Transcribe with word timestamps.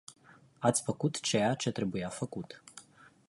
Ați 0.59 0.83
făcut 0.83 1.19
ceea 1.19 1.53
ce 1.53 1.71
trebuia 1.71 2.09
făcut. 2.09 2.63